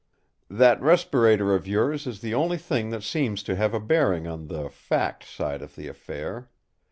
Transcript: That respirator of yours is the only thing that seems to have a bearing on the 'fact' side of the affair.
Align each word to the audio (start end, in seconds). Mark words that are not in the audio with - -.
That 0.49 0.81
respirator 0.81 1.53
of 1.53 1.67
yours 1.67 2.07
is 2.07 2.21
the 2.21 2.33
only 2.33 2.57
thing 2.57 2.89
that 2.89 3.03
seems 3.03 3.43
to 3.43 3.55
have 3.55 3.75
a 3.75 3.79
bearing 3.79 4.25
on 4.25 4.47
the 4.47 4.67
'fact' 4.67 5.25
side 5.25 5.61
of 5.61 5.75
the 5.75 5.87
affair. 5.87 6.49